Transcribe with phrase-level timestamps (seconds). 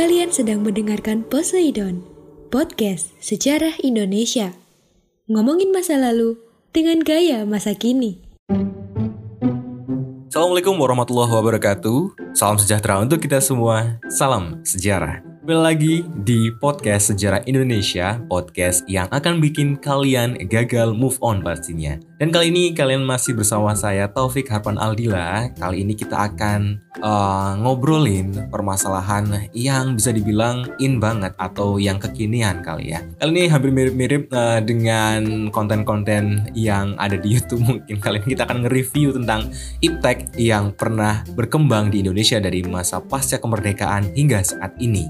[0.00, 2.00] Kalian sedang mendengarkan Poseidon,
[2.48, 4.56] podcast sejarah Indonesia.
[5.28, 6.40] Ngomongin masa lalu
[6.72, 8.16] dengan gaya masa kini.
[10.32, 12.32] Assalamualaikum warahmatullahi wabarakatuh.
[12.32, 14.00] Salam sejahtera untuk kita semua.
[14.08, 15.20] Salam sejarah.
[15.44, 15.94] Kembali lagi
[16.24, 22.00] di podcast Sejarah Indonesia, podcast yang akan bikin kalian gagal move on pastinya.
[22.20, 25.48] Dan kali ini kalian masih bersama saya Taufik Harpan Aldila.
[25.56, 32.60] Kali ini kita akan uh, ngobrolin permasalahan yang bisa dibilang in banget atau yang kekinian
[32.60, 33.00] kali ya.
[33.16, 37.96] Kali ini hampir mirip-mirip uh, dengan konten-konten yang ada di YouTube mungkin.
[37.96, 39.48] Kali ini kita akan nge-review tentang
[39.80, 45.08] iptek yang pernah berkembang di Indonesia dari masa pasca kemerdekaan hingga saat ini.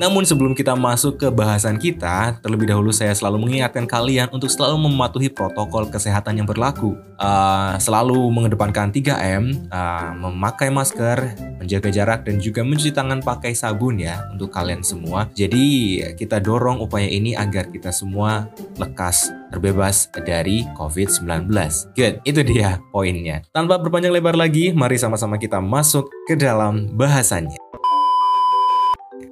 [0.00, 4.88] Namun sebelum kita masuk ke bahasan kita, terlebih dahulu saya selalu mengingatkan kalian untuk selalu
[4.88, 6.96] mematuhi protokol kesehatan yang berlaku.
[7.20, 14.00] Uh, selalu mengedepankan 3M, uh, memakai masker, menjaga jarak, dan juga mencuci tangan pakai sabun
[14.00, 15.28] ya untuk kalian semua.
[15.36, 18.48] Jadi kita dorong upaya ini agar kita semua
[18.80, 21.52] lekas terbebas dari COVID-19.
[21.92, 23.44] Good, itu dia poinnya.
[23.52, 27.69] Tanpa berpanjang lebar lagi, mari sama-sama kita masuk ke dalam bahasannya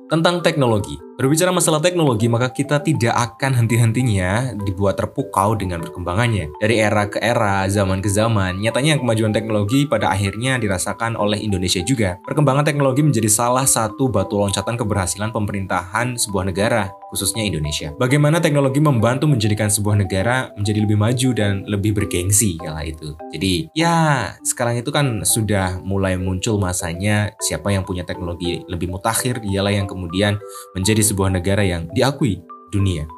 [0.09, 1.08] tentang teknologi.
[1.19, 6.47] Berbicara masalah teknologi, maka kita tidak akan henti-hentinya dibuat terpukau dengan perkembangannya.
[6.63, 11.83] Dari era ke era, zaman ke zaman, nyatanya kemajuan teknologi pada akhirnya dirasakan oleh Indonesia
[11.83, 12.23] juga.
[12.23, 17.91] Perkembangan teknologi menjadi salah satu batu loncatan keberhasilan pemerintahan sebuah negara, khususnya Indonesia.
[17.99, 23.19] Bagaimana teknologi membantu menjadikan sebuah negara menjadi lebih maju dan lebih bergengsi kala itu.
[23.35, 29.43] Jadi, ya sekarang itu kan sudah mulai muncul masanya siapa yang punya teknologi lebih mutakhir,
[29.43, 30.39] dialah yang kemudian
[30.79, 33.09] menjadi sebuah negara yang diakui dunia.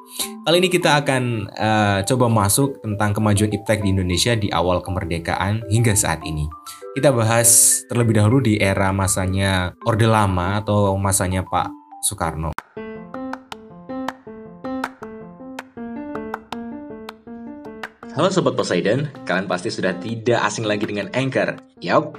[0.46, 5.66] Kali ini kita akan uh, coba masuk tentang kemajuan iptek di Indonesia di awal kemerdekaan
[5.68, 6.46] hingga saat ini.
[6.96, 11.70] Kita bahas terlebih dahulu di era masanya Orde Lama atau masanya Pak
[12.02, 12.50] Soekarno.
[18.10, 21.56] Halo Sobat Poseidon, kalian pasti sudah tidak asing lagi dengan Anchor.
[21.78, 22.18] Yap,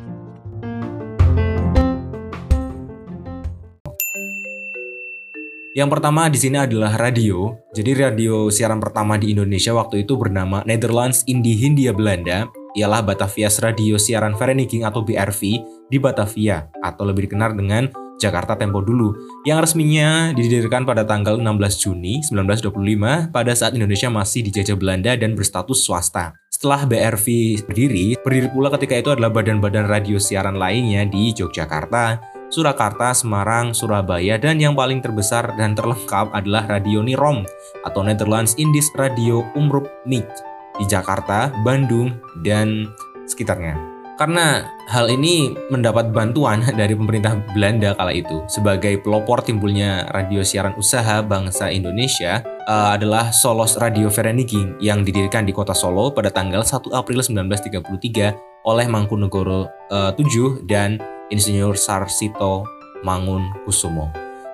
[5.71, 7.55] Yang pertama di sini adalah radio.
[7.71, 13.63] Jadi radio siaran pertama di Indonesia waktu itu bernama Netherlands Indie Hindia Belanda ialah Batavia's
[13.63, 15.41] Radio Siaran Vereniging atau BRV
[15.87, 17.87] di Batavia atau lebih dikenal dengan
[18.19, 19.15] Jakarta Tempo dulu
[19.47, 21.47] yang resminya didirikan pada tanggal 16
[21.79, 26.35] Juni 1925 pada saat Indonesia masih dijajah Belanda dan berstatus swasta.
[26.51, 27.25] Setelah BRV
[27.63, 32.19] berdiri, berdiri pula ketika itu adalah badan-badan radio siaran lainnya di Yogyakarta,
[32.51, 37.47] Surakarta, Semarang, Surabaya, dan yang paling terbesar dan terlengkap adalah Radio Nirom
[37.87, 40.27] atau Netherlands Indies Radio Umroep Niet
[40.75, 42.11] di Jakarta, Bandung,
[42.43, 42.91] dan
[43.23, 43.79] sekitarnya.
[44.19, 50.75] Karena hal ini mendapat bantuan dari pemerintah Belanda kala itu sebagai pelopor timbulnya radio siaran
[50.75, 56.67] usaha bangsa Indonesia uh, adalah Solos Radio Vereniging yang didirikan di kota Solo pada tanggal
[56.67, 62.67] 1 April 1933 oleh Mangkunegoro uh, 7 dan Insinyur Sarsito
[63.01, 64.11] Mangun Kusumo.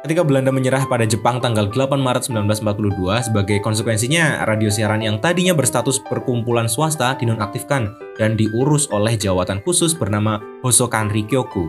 [0.08, 5.52] Ketika Belanda menyerah pada Jepang tanggal 8 Maret 1942, sebagai konsekuensinya radio siaran yang tadinya
[5.52, 11.68] berstatus perkumpulan swasta dinonaktifkan dan diurus oleh jawatan khusus bernama Hosokan Rikyoku.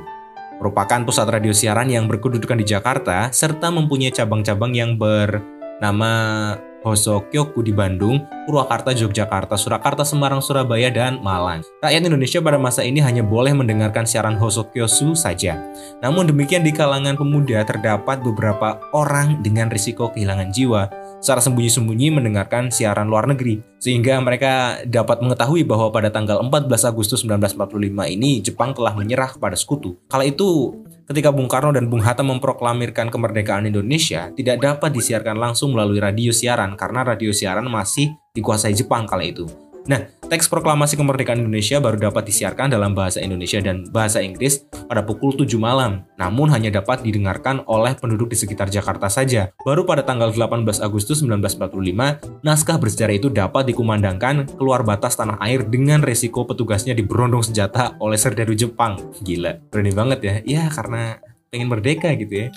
[0.63, 6.55] Merupakan pusat radio siaran yang berkedudukan di Jakarta serta mempunyai cabang-cabang yang bernama
[6.87, 11.67] Hosokyoku di Bandung, Purwakarta, Yogyakarta, Surakarta, Semarang, Surabaya, dan Malang.
[11.83, 15.59] Rakyat Indonesia pada masa ini hanya boleh mendengarkan siaran Hosokyosu saja.
[15.99, 20.89] Namun demikian di kalangan pemuda terdapat beberapa orang dengan risiko kehilangan jiwa
[21.19, 23.59] secara sembunyi-sembunyi mendengarkan siaran luar negeri.
[23.79, 29.55] Sehingga mereka dapat mengetahui bahwa pada tanggal 14 Agustus 1945 ini Jepang telah menyerah kepada
[29.55, 29.99] sekutu.
[30.11, 30.75] Kala itu
[31.09, 36.31] ketika Bung Karno dan Bung Hatta memproklamirkan kemerdekaan Indonesia tidak dapat disiarkan langsung melalui radio
[36.31, 39.49] siaran karena radio siaran masih dikuasai Jepang kala itu.
[39.89, 45.01] Nah, teks proklamasi kemerdekaan Indonesia baru dapat disiarkan dalam bahasa Indonesia dan bahasa Inggris pada
[45.01, 49.49] pukul 7 malam, namun hanya dapat didengarkan oleh penduduk di sekitar Jakarta saja.
[49.65, 55.65] Baru pada tanggal 18 Agustus 1945, naskah bersejarah itu dapat dikumandangkan keluar batas tanah air
[55.65, 59.01] dengan resiko petugasnya diberondong senjata oleh serdadu Jepang.
[59.25, 60.35] Gila, berani banget ya.
[60.45, 62.49] Ya, karena pengen merdeka gitu ya.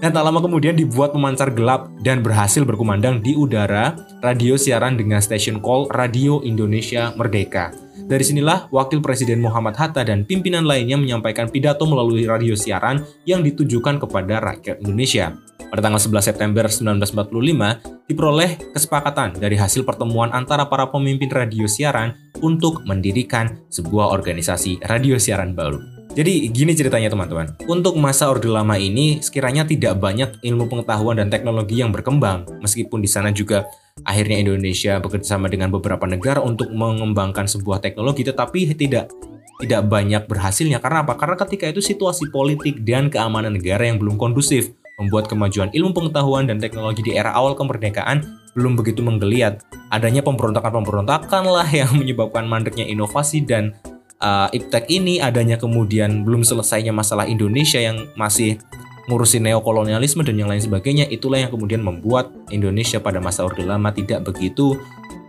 [0.00, 3.92] Dan tak lama kemudian dibuat pemancar gelap dan berhasil berkumandang di udara
[4.24, 7.68] radio siaran dengan stasiun call Radio Indonesia Merdeka.
[8.08, 13.44] Dari sinilah Wakil Presiden Muhammad Hatta dan pimpinan lainnya menyampaikan pidato melalui radio siaran yang
[13.44, 15.36] ditujukan kepada rakyat Indonesia.
[15.68, 22.16] Pada tanggal 11 September 1945, diperoleh kesepakatan dari hasil pertemuan antara para pemimpin radio siaran
[22.40, 25.99] untuk mendirikan sebuah organisasi radio siaran baru.
[26.10, 27.54] Jadi gini ceritanya teman-teman.
[27.70, 32.50] Untuk masa Orde Lama ini sekiranya tidak banyak ilmu pengetahuan dan teknologi yang berkembang.
[32.58, 33.70] Meskipun di sana juga
[34.02, 39.14] akhirnya Indonesia bekerjasama dengan beberapa negara untuk mengembangkan sebuah teknologi tetapi tidak
[39.60, 41.14] tidak banyak berhasilnya karena apa?
[41.14, 46.44] Karena ketika itu situasi politik dan keamanan negara yang belum kondusif membuat kemajuan ilmu pengetahuan
[46.44, 48.24] dan teknologi di era awal kemerdekaan
[48.58, 49.62] belum begitu menggeliat.
[49.94, 53.78] Adanya pemberontakan-pemberontakan lah yang menyebabkan mandeknya inovasi dan
[54.20, 58.60] uh, iptek ini adanya kemudian belum selesainya masalah Indonesia yang masih
[59.08, 63.90] ngurusin neokolonialisme dan yang lain sebagainya itulah yang kemudian membuat Indonesia pada masa Orde Lama
[63.90, 64.78] tidak begitu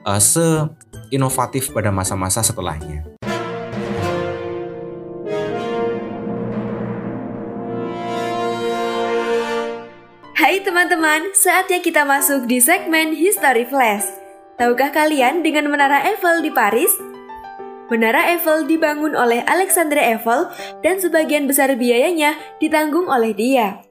[0.06, 3.08] uh, se-inovatif pada masa-masa setelahnya.
[10.38, 14.04] Hai teman-teman, saatnya kita masuk di segmen History Flash.
[14.60, 16.92] Tahukah kalian dengan Menara Eiffel di Paris,
[17.92, 20.48] Menara Eiffel dibangun oleh Alexander Eiffel
[20.80, 23.84] dan sebagian besar biayanya ditanggung oleh dia.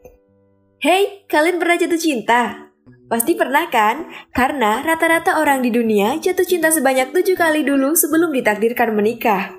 [0.81, 2.73] Hei, kalian pernah jatuh cinta?
[3.12, 4.08] Pasti pernah kan?
[4.32, 9.52] Karena rata-rata orang di dunia jatuh cinta sebanyak tujuh kali dulu sebelum ditakdirkan menikah.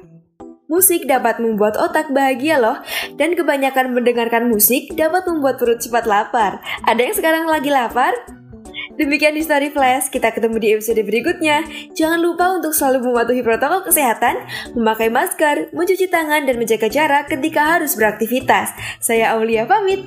[0.66, 2.82] Musik dapat membuat otak bahagia loh,
[3.22, 6.66] dan kebanyakan mendengarkan musik dapat membuat perut cepat lapar.
[6.90, 8.41] Ada yang sekarang lagi lapar?
[9.01, 11.65] Demikian di Story Flash, kita ketemu di episode berikutnya.
[11.98, 14.45] Jangan lupa untuk selalu mematuhi protokol kesehatan,
[14.77, 18.69] memakai masker, mencuci tangan, dan menjaga jarak ketika harus beraktivitas.
[19.01, 20.06] Saya Aulia pamit.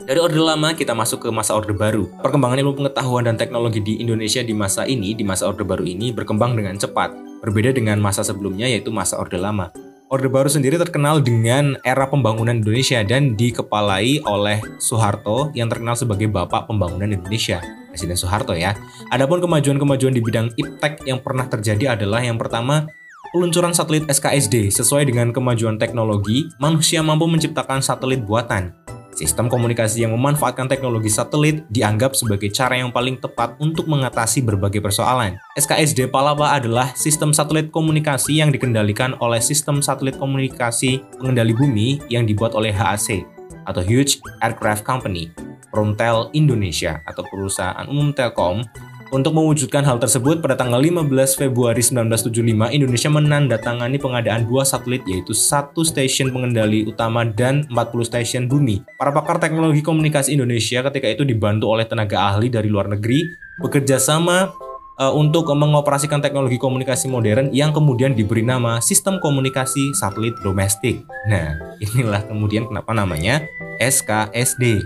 [0.00, 2.08] Dari Orde Lama kita masuk ke masa Orde Baru.
[2.24, 6.08] Perkembangan ilmu pengetahuan dan teknologi di Indonesia di masa ini, di masa Orde Baru ini
[6.08, 7.12] berkembang dengan cepat.
[7.44, 9.93] Berbeda dengan masa sebelumnya yaitu masa Orde Lama.
[10.14, 16.30] Orde Baru sendiri terkenal dengan era pembangunan Indonesia dan dikepalai oleh Soeharto yang terkenal sebagai
[16.30, 17.58] Bapak Pembangunan Indonesia.
[17.90, 18.78] Presiden Soeharto ya.
[19.10, 22.86] Adapun kemajuan-kemajuan di bidang iptek yang pernah terjadi adalah yang pertama
[23.34, 28.83] peluncuran satelit SKSD sesuai dengan kemajuan teknologi, manusia mampu menciptakan satelit buatan.
[29.14, 34.82] Sistem komunikasi yang memanfaatkan teknologi satelit dianggap sebagai cara yang paling tepat untuk mengatasi berbagai
[34.82, 35.38] persoalan.
[35.54, 42.26] SKSD Palapa adalah sistem satelit komunikasi yang dikendalikan oleh sistem satelit komunikasi pengendali bumi yang
[42.26, 43.22] dibuat oleh HAC
[43.70, 45.30] atau Huge Aircraft Company,
[45.70, 48.66] Promtel Indonesia atau perusahaan umum Telkom
[49.14, 55.30] untuk mewujudkan hal tersebut, pada tanggal 15 Februari 1975, Indonesia menandatangani pengadaan dua satelit yaitu
[55.30, 58.82] satu stasiun pengendali utama dan 40 stasiun bumi.
[58.98, 63.30] Para pakar teknologi komunikasi Indonesia ketika itu dibantu oleh tenaga ahli dari luar negeri
[63.62, 64.50] bekerja sama
[64.98, 71.06] uh, untuk mengoperasikan teknologi komunikasi modern yang kemudian diberi nama Sistem Komunikasi Satelit Domestik.
[71.30, 73.46] Nah, inilah kemudian kenapa namanya
[73.78, 74.82] SKSD.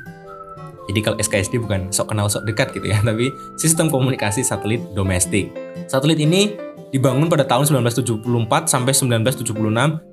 [0.88, 3.30] Jadi kalau SKSD bukan sok kenal sok dekat gitu ya, tapi
[3.60, 5.52] sistem komunikasi satelit domestik.
[5.86, 6.56] Satelit ini
[6.88, 8.24] dibangun pada tahun 1974
[8.64, 9.52] sampai 1976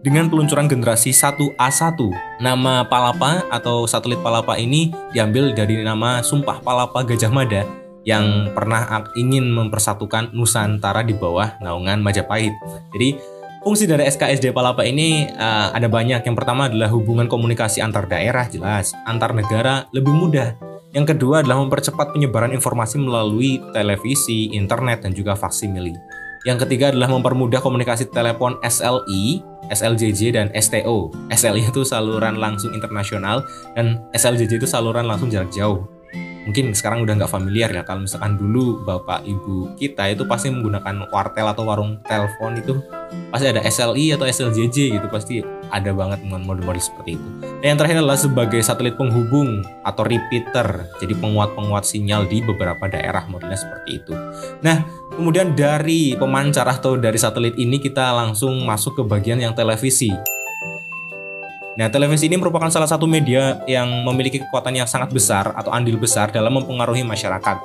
[0.04, 2.00] dengan peluncuran generasi 1A1.
[2.44, 7.64] Nama Palapa atau satelit Palapa ini diambil dari nama Sumpah Palapa Gajah Mada
[8.06, 8.86] yang pernah
[9.18, 12.54] ingin mempersatukan Nusantara di bawah naungan Majapahit.
[12.94, 13.18] Jadi
[13.66, 16.22] fungsi dari SKSD Palapa ini uh, ada banyak.
[16.22, 20.54] Yang pertama adalah hubungan komunikasi antar daerah jelas, antar negara lebih mudah
[20.96, 25.92] yang kedua adalah mempercepat penyebaran informasi melalui televisi, internet, dan juga faksimili.
[26.48, 31.12] Yang ketiga adalah mempermudah komunikasi telepon SLI, SLJJ, dan STO.
[31.28, 33.44] SLI itu saluran langsung internasional,
[33.76, 35.84] dan SLJJ itu saluran langsung jarak jauh.
[36.46, 41.10] Mungkin sekarang udah nggak familiar ya kalau misalkan dulu bapak ibu kita itu pasti menggunakan
[41.10, 42.80] wartel atau warung telepon itu
[43.34, 45.42] pasti ada SLI atau SLJJ gitu pasti
[45.74, 47.28] ada banget dengan model-model seperti itu.
[47.62, 53.26] Dan yang terakhir adalah sebagai satelit penghubung atau repeater, jadi penguat-penguat sinyal di beberapa daerah
[53.26, 54.14] modelnya seperti itu.
[54.62, 60.14] Nah, kemudian dari pemancar atau dari satelit ini kita langsung masuk ke bagian yang televisi.
[61.76, 66.00] Nah, televisi ini merupakan salah satu media yang memiliki kekuatan yang sangat besar atau andil
[66.00, 67.60] besar dalam mempengaruhi masyarakat.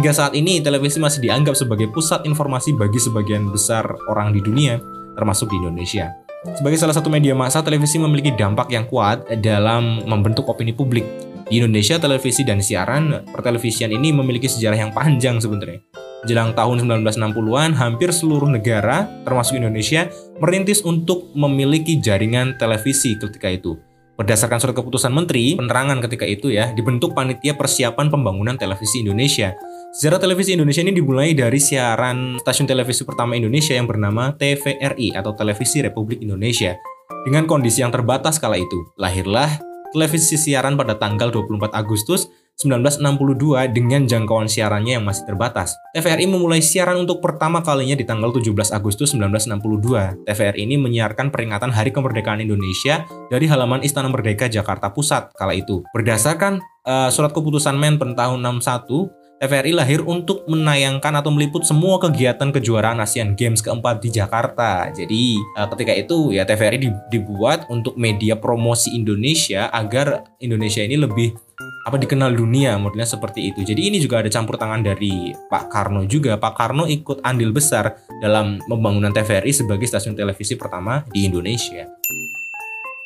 [0.00, 4.80] Hingga saat ini, televisi masih dianggap sebagai pusat informasi bagi sebagian besar orang di dunia,
[5.12, 6.08] termasuk di Indonesia.
[6.56, 11.04] Sebagai salah satu media massa, televisi memiliki dampak yang kuat dalam membentuk opini publik.
[11.44, 15.84] Di Indonesia, televisi dan siaran pertelevisian ini memiliki sejarah yang panjang sebenarnya.
[16.28, 23.80] Jelang tahun 1960-an, hampir seluruh negara, termasuk Indonesia, merintis untuk memiliki jaringan televisi ketika itu.
[24.20, 29.56] Berdasarkan surat keputusan Menteri Penerangan ketika itu ya, dibentuk panitia persiapan pembangunan televisi Indonesia.
[29.96, 35.32] Sejarah televisi Indonesia ini dimulai dari siaran stasiun televisi pertama Indonesia yang bernama TVRI atau
[35.32, 36.76] Televisi Republik Indonesia.
[37.24, 39.56] Dengan kondisi yang terbatas kala itu, lahirlah
[39.96, 45.72] televisi siaran pada tanggal 24 Agustus 1962 dengan jangkauan siarannya yang masih terbatas.
[45.96, 50.28] TVRI memulai siaran untuk pertama kalinya di tanggal 17 Agustus 1962.
[50.28, 55.80] TVRI ini menyiarkan peringatan Hari Kemerdekaan Indonesia dari halaman Istana Merdeka Jakarta Pusat kala itu.
[55.96, 59.08] Berdasarkan uh, surat keputusan Menpen tahun 61,
[59.40, 64.92] TVRI lahir untuk menayangkan atau meliput semua kegiatan kejuaraan Asian Games keempat di Jakarta.
[64.92, 71.32] Jadi uh, ketika itu ya TVRI dibuat untuk media promosi Indonesia agar Indonesia ini lebih
[71.80, 73.64] apa dikenal dunia modelnya seperti itu.
[73.64, 76.36] Jadi ini juga ada campur tangan dari Pak Karno juga.
[76.36, 81.88] Pak Karno ikut andil besar dalam pembangunan TVRI sebagai stasiun televisi pertama di Indonesia.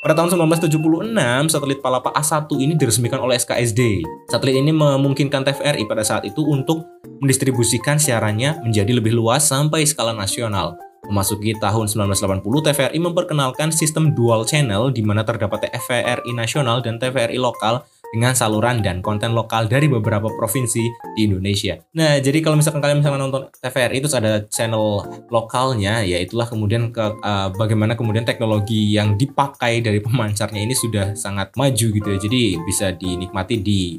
[0.05, 4.05] Pada tahun 1976, satelit Palapa A1 ini diresmikan oleh SKSD.
[4.29, 6.85] Satelit ini memungkinkan TVRI pada saat itu untuk
[7.25, 10.77] mendistribusikan siarannya menjadi lebih luas sampai skala nasional.
[11.09, 17.41] Memasuki tahun 1980, TVRI memperkenalkan sistem dual channel di mana terdapat TVRI nasional dan TVRI
[17.41, 20.83] lokal dengan saluran dan konten lokal dari beberapa provinsi
[21.17, 21.81] di Indonesia.
[21.97, 26.93] Nah, jadi kalau misalkan kalian misalkan nonton TVRI itu ada channel lokalnya, ya itulah kemudian
[26.95, 32.19] ke uh, bagaimana kemudian teknologi yang dipakai dari pemancarnya ini sudah sangat maju gitu ya.
[32.19, 33.99] Jadi bisa dinikmati di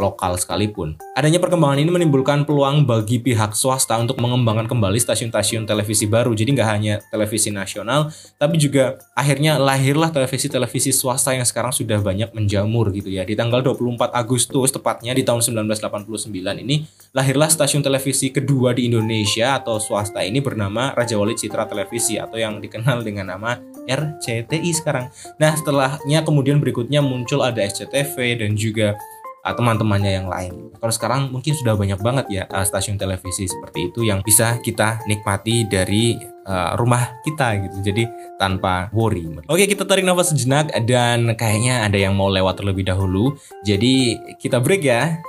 [0.00, 0.96] lokal sekalipun.
[1.12, 6.32] Adanya perkembangan ini menimbulkan peluang bagi pihak swasta untuk mengembangkan kembali stasiun-stasiun televisi baru.
[6.32, 8.08] Jadi nggak hanya televisi nasional,
[8.40, 13.28] tapi juga akhirnya lahirlah televisi-televisi swasta yang sekarang sudah banyak menjamur gitu ya.
[13.28, 16.32] Di tanggal 24 Agustus, tepatnya di tahun 1989
[16.64, 22.16] ini, lahirlah stasiun televisi kedua di Indonesia atau swasta ini bernama Raja Wali Citra Televisi
[22.16, 25.10] atau yang dikenal dengan nama RCTI sekarang.
[25.36, 28.94] Nah, setelahnya kemudian berikutnya muncul ada SCTV dan juga
[29.44, 30.72] uh, teman-temannya yang lain.
[30.76, 35.00] Kalau sekarang mungkin sudah banyak banget ya uh, stasiun televisi seperti itu yang bisa kita
[35.08, 37.76] nikmati dari uh, rumah kita gitu.
[37.92, 38.04] Jadi
[38.40, 39.24] tanpa worry.
[39.48, 43.36] Oke, kita tarik nafas sejenak dan kayaknya ada yang mau lewat terlebih dahulu.
[43.64, 45.20] Jadi kita break ya.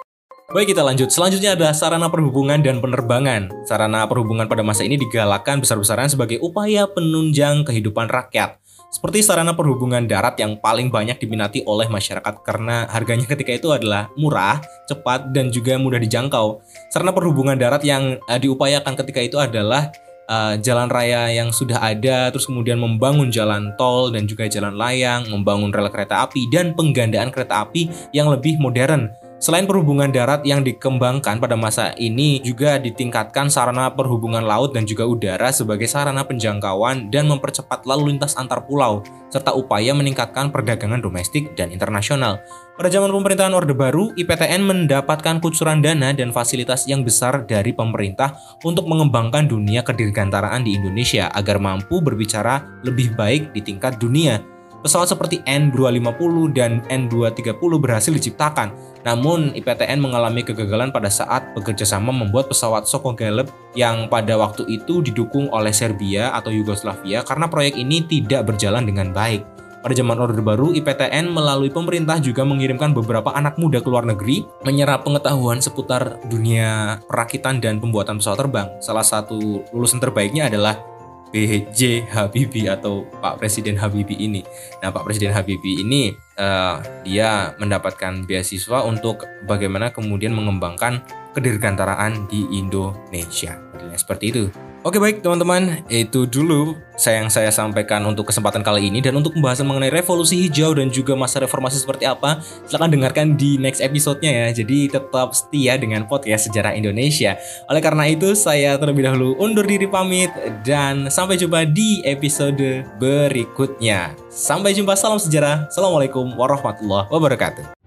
[0.51, 3.47] Baik kita lanjut, selanjutnya ada sarana perhubungan dan penerbangan.
[3.63, 8.59] Sarana perhubungan pada masa ini digalakkan besar-besaran sebagai upaya penunjang kehidupan rakyat.
[8.91, 14.11] Seperti sarana perhubungan darat yang paling banyak diminati oleh masyarakat karena harganya ketika itu adalah
[14.19, 16.59] murah, cepat, dan juga mudah dijangkau.
[16.91, 19.95] Sarana perhubungan darat yang uh, diupayakan ketika itu adalah
[20.27, 25.23] uh, jalan raya yang sudah ada, terus kemudian membangun jalan tol dan juga jalan layang,
[25.31, 29.07] membangun rel kereta api, dan penggandaan kereta api yang lebih modern
[29.41, 35.09] Selain perhubungan darat yang dikembangkan pada masa ini juga ditingkatkan sarana perhubungan laut dan juga
[35.09, 39.01] udara sebagai sarana penjangkauan dan mempercepat lalu lintas antar pulau
[39.33, 42.37] serta upaya meningkatkan perdagangan domestik dan internasional.
[42.77, 48.37] Pada zaman pemerintahan Orde Baru, IPTN mendapatkan kucuran dana dan fasilitas yang besar dari pemerintah
[48.61, 54.60] untuk mengembangkan dunia kedirgantaraan di Indonesia agar mampu berbicara lebih baik di tingkat dunia.
[54.81, 58.73] Pesawat seperti N250 dan N230 berhasil diciptakan,
[59.05, 63.45] namun IPTN mengalami kegagalan pada saat bekerja sama membuat pesawat Sokogeleb
[63.77, 69.13] yang pada waktu itu didukung oleh Serbia atau Yugoslavia karena proyek ini tidak berjalan dengan
[69.13, 69.45] baik.
[69.81, 74.45] Pada zaman Orde Baru, IPTN melalui pemerintah juga mengirimkan beberapa anak muda ke luar negeri
[74.61, 78.69] menyerap pengetahuan seputar dunia perakitan dan pembuatan pesawat terbang.
[78.77, 80.90] Salah satu lulusan terbaiknya adalah
[81.31, 82.11] B.J.
[82.11, 84.43] Habibie atau Pak Presiden Habibie ini.
[84.83, 91.01] Nah, Pak Presiden Habibie ini uh, dia mendapatkan beasiswa untuk bagaimana kemudian mengembangkan
[91.33, 93.57] kedirgantaraan di Indonesia.
[93.95, 94.43] Seperti itu.
[94.81, 99.37] Oke baik teman-teman, itu dulu saya yang saya sampaikan untuk kesempatan kali ini dan untuk
[99.37, 104.33] pembahasan mengenai revolusi hijau dan juga masa reformasi seperti apa, silahkan dengarkan di next episode-nya
[104.33, 104.47] ya.
[104.49, 107.37] Jadi tetap setia dengan podcast Sejarah Indonesia.
[107.69, 110.33] Oleh karena itu, saya terlebih dahulu undur diri pamit
[110.65, 114.17] dan sampai jumpa di episode berikutnya.
[114.33, 115.69] Sampai jumpa, salam sejarah.
[115.69, 117.80] Assalamualaikum warahmatullahi wabarakatuh.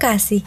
[0.00, 0.42] casi.